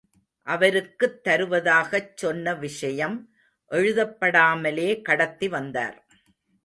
அவருக்குத் 0.47 1.27
தருவதாகச் 1.27 2.17
சொன்ன 2.17 2.55
விஷயம் 2.55 3.29
எழுதப்படாமலே 3.71 5.01
கடத்தி 5.01 5.47
வந்தார். 5.47 6.05